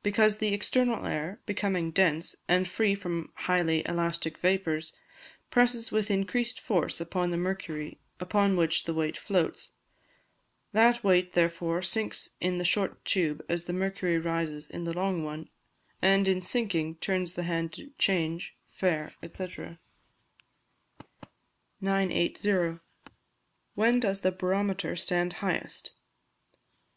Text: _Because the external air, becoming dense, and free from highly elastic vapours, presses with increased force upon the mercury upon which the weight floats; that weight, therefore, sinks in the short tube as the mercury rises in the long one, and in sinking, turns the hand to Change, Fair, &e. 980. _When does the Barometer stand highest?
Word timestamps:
_Because 0.02 0.38
the 0.38 0.52
external 0.52 1.06
air, 1.06 1.40
becoming 1.46 1.92
dense, 1.92 2.34
and 2.48 2.66
free 2.66 2.96
from 2.96 3.30
highly 3.36 3.84
elastic 3.86 4.36
vapours, 4.38 4.92
presses 5.52 5.92
with 5.92 6.10
increased 6.10 6.58
force 6.58 7.00
upon 7.00 7.30
the 7.30 7.36
mercury 7.36 8.00
upon 8.18 8.56
which 8.56 8.82
the 8.82 8.92
weight 8.92 9.16
floats; 9.16 9.70
that 10.72 11.04
weight, 11.04 11.34
therefore, 11.34 11.82
sinks 11.82 12.30
in 12.40 12.58
the 12.58 12.64
short 12.64 13.04
tube 13.04 13.44
as 13.48 13.66
the 13.66 13.72
mercury 13.72 14.18
rises 14.18 14.66
in 14.66 14.82
the 14.82 14.92
long 14.92 15.22
one, 15.22 15.48
and 16.02 16.26
in 16.26 16.42
sinking, 16.42 16.96
turns 16.96 17.34
the 17.34 17.44
hand 17.44 17.72
to 17.74 17.92
Change, 17.96 18.56
Fair, 18.68 19.12
&e. 19.24 19.28
980. 21.80 22.80
_When 23.78 24.00
does 24.00 24.22
the 24.22 24.32
Barometer 24.32 24.96
stand 24.96 25.34
highest? 25.34 25.92